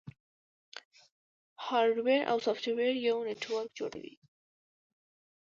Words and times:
هارډویر 1.65 2.21
او 2.31 2.37
سافټویر 2.45 2.93
یو 3.07 3.17
نیټورک 3.27 3.69
جوړوي. 3.79 4.13